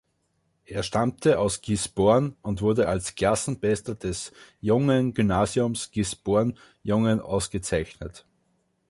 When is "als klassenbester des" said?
2.87-4.31